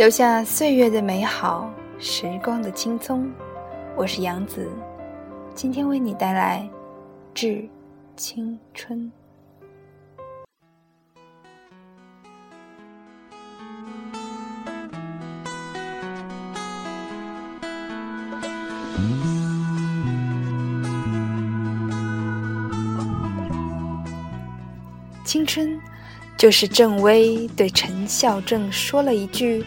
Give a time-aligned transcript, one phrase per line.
[0.00, 3.30] 留下岁月的美好，时光的青葱。
[3.94, 4.66] 我是杨子，
[5.54, 6.66] 今天为你带来
[7.34, 7.68] 《致
[8.16, 8.98] 青春》。
[25.26, 25.78] 青春。
[26.38, 29.62] 就是郑微对陈孝正说了一句：“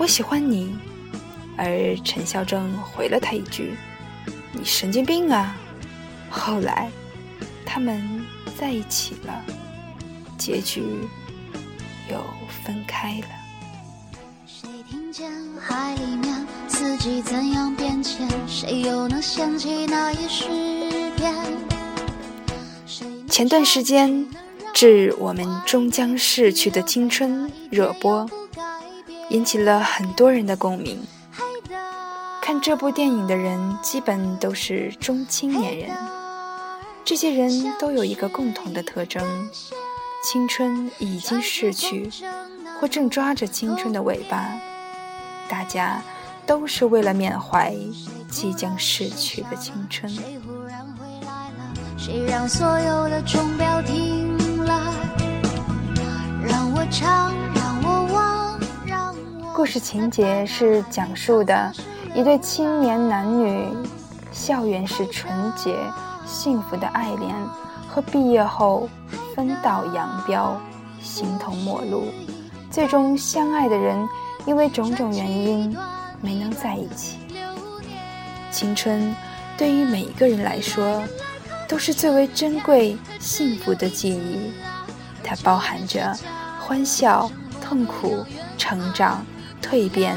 [0.00, 0.74] 我喜欢你。”
[1.58, 3.76] 而陈孝正回了他一句
[4.50, 5.54] ：“你神经病啊！”
[6.30, 6.90] 后来，
[7.66, 8.24] 他们
[8.58, 9.44] 在一起了，
[10.38, 10.82] 结局
[12.10, 12.16] 又
[12.64, 13.26] 分开了。
[14.46, 18.26] 谁听见海里面四季怎样变迁？
[18.48, 20.46] 谁又能想起那一诗
[21.16, 21.34] 篇？
[23.28, 24.26] 前段时间。
[24.72, 28.26] 致我们终将逝去的青春热播，
[29.30, 31.00] 引起了很多人的共鸣。
[32.42, 35.96] 看这部电影的人基本都是中青年人，
[37.04, 39.48] 这些人都有一个共同的特征：
[40.24, 42.10] 青春已经逝去，
[42.80, 44.48] 或正抓着青春的尾巴。
[45.48, 46.02] 大家
[46.44, 47.72] 都是为了缅怀
[48.28, 50.12] 即将逝去的青春。
[51.96, 54.92] 谁让所有的钟表停了？
[56.42, 57.32] 让我唱？
[59.60, 61.70] 故事情节是讲述的
[62.14, 63.62] 一对青年男女
[64.32, 65.76] 校园时纯洁
[66.24, 67.36] 幸福的爱恋，
[67.86, 68.88] 和毕业后
[69.36, 70.58] 分道扬镳、
[71.02, 72.06] 形同陌路，
[72.70, 74.08] 最终相爱的人
[74.46, 75.76] 因为种种原因
[76.22, 77.18] 没能在一起。
[78.50, 79.14] 青春
[79.58, 81.02] 对于每一个人来说
[81.68, 84.52] 都是最为珍贵、幸福的记忆，
[85.22, 86.16] 它包含着
[86.58, 87.30] 欢笑。
[87.62, 88.24] 痛苦、
[88.58, 89.24] 成长、
[89.60, 90.16] 蜕变，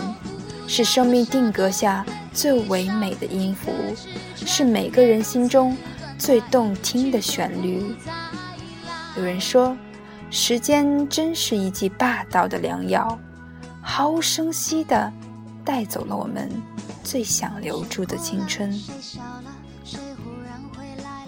[0.68, 3.72] 是生命定格下最唯美的音符，
[4.36, 5.78] 是每个人心中
[6.18, 7.96] 最动听的旋律。
[9.16, 9.78] 有人说，
[10.32, 13.20] 时间真是一剂霸道的良药，
[13.82, 15.12] 毫无声息地
[15.64, 16.50] 带走了我们
[17.04, 18.74] 最想留住的青春。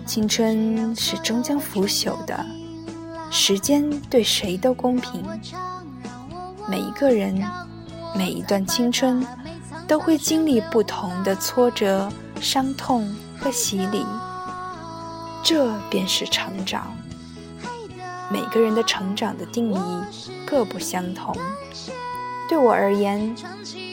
[0.06, 2.46] 青春是终将腐朽的，
[3.30, 5.24] 时间对谁都公平。
[6.68, 7.44] 每一个人，
[8.18, 9.26] 每一段青春，
[9.88, 12.09] 都会经历不同的挫折、
[12.40, 14.06] 伤痛和洗礼，
[15.44, 16.96] 这便是成长。
[18.31, 19.78] 每个人的成长的定义
[20.46, 21.36] 各不相同。
[22.48, 23.36] 对我而言，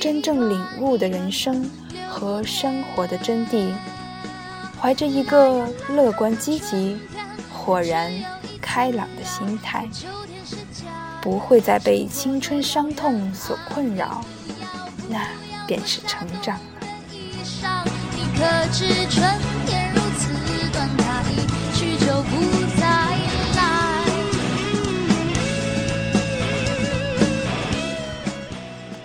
[0.01, 1.69] 真正领悟的人生
[2.09, 3.73] 和生活的真谛，
[4.81, 6.97] 怀着一个乐观积极、
[7.53, 8.13] 豁然
[8.61, 9.89] 开朗的心态。
[11.23, 14.25] 不会再被青春伤痛所困扰，
[15.09, 15.25] 那
[15.69, 16.63] 便是成长了。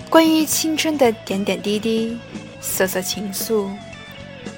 [0.10, 2.18] 关于青春的点点滴滴、
[2.60, 3.70] 瑟瑟情愫，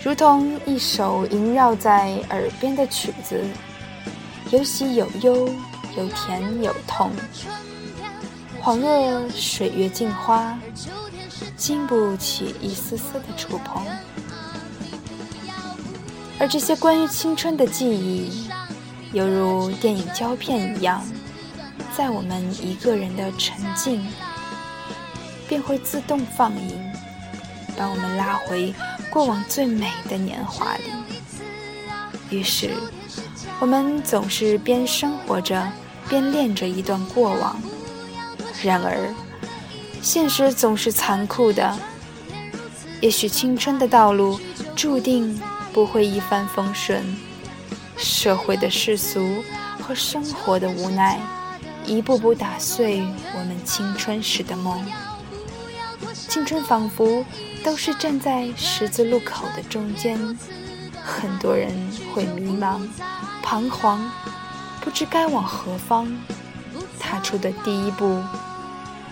[0.02, 3.44] 如同一首萦绕在耳边的曲子，
[4.52, 5.54] 有喜有忧。
[5.98, 7.12] 有甜有痛，
[8.62, 10.58] 恍若水月镜花，
[11.58, 13.84] 经不起一丝丝的触碰。
[16.40, 18.50] 而这些关于青春的记忆，
[19.12, 21.04] 犹如电影胶片一样，
[21.98, 24.06] 在我们一个人的沉静，
[25.48, 26.80] 便会自动放映，
[27.76, 28.74] 把我们拉回
[29.10, 30.84] 过往最美的年华里。
[32.30, 32.74] 于是。
[33.60, 35.70] 我们总是边生活着，
[36.08, 37.62] 边恋着一段过往。
[38.64, 39.14] 然而，
[40.02, 41.78] 现实总是残酷的。
[43.02, 44.40] 也许青春的道路
[44.76, 45.40] 注定
[45.74, 47.04] 不会一帆风顺，
[47.98, 49.44] 社会的世俗
[49.82, 51.20] 和生活的无奈，
[51.86, 53.02] 一步步打碎
[53.38, 54.86] 我们青春时的梦。
[56.14, 57.26] 青春仿佛
[57.64, 60.38] 都是站在十字路口的中间，
[61.10, 61.70] 很多人
[62.14, 62.80] 会迷茫。
[63.42, 64.00] 彷徨，
[64.80, 66.08] 不知该往何方
[67.00, 68.22] 踏出的第一步，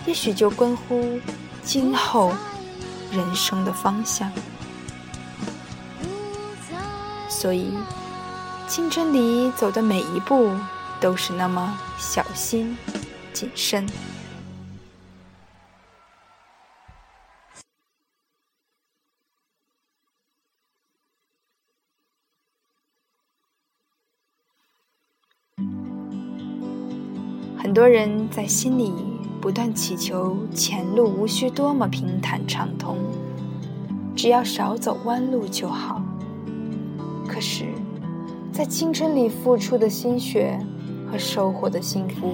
[0.06, 1.18] 也许就关乎
[1.64, 2.32] 今后
[3.10, 4.30] 人生的方向。
[7.28, 7.72] 所以，
[8.68, 10.52] 青春里走的每一步
[11.00, 12.78] 都是那么小心
[13.32, 13.86] 谨慎。
[27.68, 28.94] 很多人在心里
[29.42, 32.96] 不断祈求前路无需多么平坦畅通，
[34.16, 36.00] 只要少走弯路就好。
[37.28, 37.66] 可是，
[38.50, 40.58] 在青春里付出的心血
[41.12, 42.32] 和收获的幸福，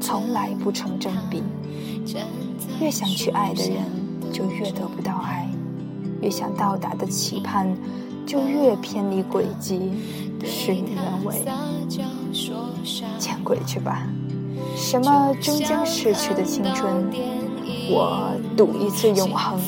[0.00, 1.40] 从来不成正比。
[2.80, 3.84] 越想去爱的人，
[4.32, 5.46] 就越得不到爱；
[6.20, 7.72] 越想到达的期盼，
[8.26, 9.92] 就越偏离轨迹，
[10.44, 11.44] 事与愿违。
[13.20, 14.02] 见鬼去吧！
[14.76, 17.10] 什么终将逝去的青春？
[17.90, 19.60] 我赌一次永恒。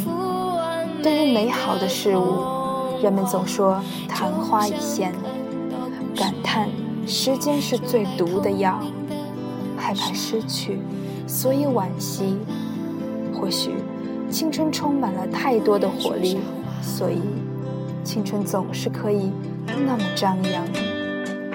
[1.03, 2.45] 对于美好的事物，
[3.03, 5.15] 人们总说昙花一现，
[6.15, 6.69] 感叹
[7.07, 8.79] 时间是最毒的药，
[9.77, 10.79] 害怕失去，
[11.27, 12.37] 所以惋惜。
[13.33, 13.71] 或许
[14.31, 16.39] 青春充满了太多的活力，
[16.83, 17.21] 所以
[18.05, 19.33] 青春总是可以
[19.67, 20.63] 那么张扬，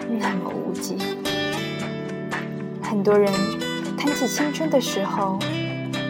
[0.10, 0.98] 那么无际。
[2.88, 3.32] 很多人
[3.98, 5.40] 谈起青春的时候，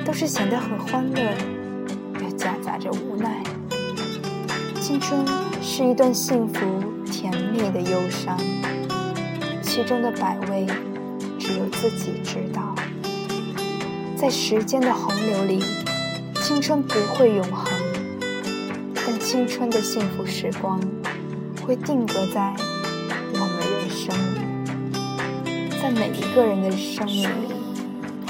[0.05, 1.21] 都是显得很欢乐，
[2.21, 3.41] 又夹杂着无奈。
[4.81, 5.25] 青春
[5.61, 6.59] 是一段幸福
[7.05, 8.37] 甜蜜的忧伤，
[9.61, 10.67] 其中的百味，
[11.39, 12.75] 只有自己知道。
[14.17, 15.63] 在时间的洪流里，
[16.43, 17.71] 青春不会永恒，
[18.93, 20.79] 但青春的幸福时光
[21.65, 22.53] 会定格在
[23.33, 24.15] 我们人生，
[25.85, 27.53] 在每一个人的生命里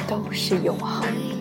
[0.06, 1.36] 都是永恒的。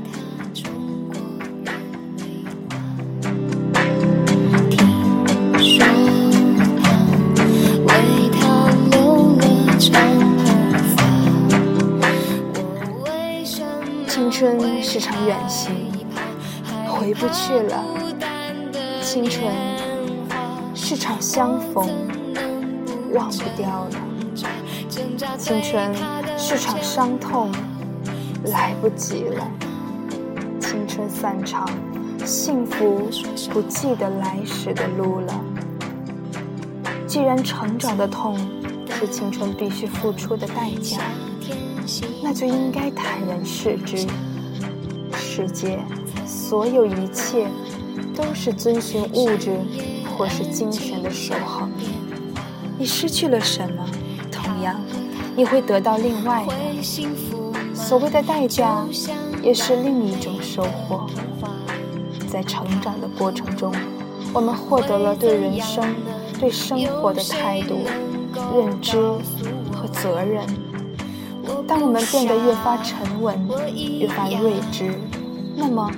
[14.31, 15.75] 春是场远行，
[16.87, 17.83] 回不去了；
[19.01, 19.53] 青春
[20.75, 21.89] 是场相逢，
[23.13, 24.04] 忘不掉了；
[25.39, 25.95] 青春
[26.37, 27.53] 是场伤痛，
[28.47, 29.45] 来不及了；
[30.61, 31.69] 青春散场，
[32.25, 33.09] 幸福
[33.53, 35.45] 不记得来时的路了。
[37.07, 38.37] 既然成长的痛
[38.91, 40.99] 是青春必须付出的代价。
[42.23, 44.07] 那就应该坦然视之。
[45.13, 45.79] 世界
[46.27, 47.47] 所有一切
[48.17, 49.61] 都是遵循物质
[50.17, 51.71] 或是精神的守恒。
[52.79, 53.87] 你失去了什么，
[54.33, 54.81] 同样
[55.37, 56.55] 你会得到另外的。
[57.75, 58.87] 所谓的代价，
[59.43, 61.07] 也是另一种收获。
[62.29, 63.73] 在成长的过程中，
[64.33, 65.85] 我们获得了对人生、
[66.41, 67.81] 对生活的态度、
[68.55, 68.97] 认知
[69.73, 70.47] 和责任。
[71.67, 73.49] 当我们变得越发沉稳，
[73.99, 74.95] 越发睿智，
[75.55, 75.91] 那么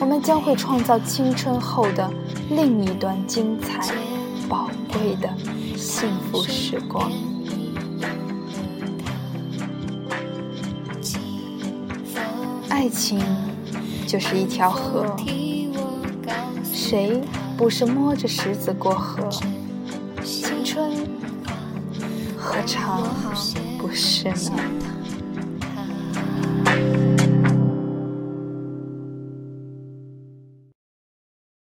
[0.00, 2.10] 我们将会创造青春后的
[2.50, 3.94] 另一段精彩、
[4.48, 5.28] 宝贵的
[5.76, 7.10] 幸福时光。
[12.84, 13.18] 爱情
[14.06, 15.16] 就是一条河，
[16.62, 17.22] 谁
[17.56, 19.26] 不是摸着石子过河？
[20.22, 20.92] 青春
[22.36, 23.02] 何尝
[23.78, 24.60] 不是呢？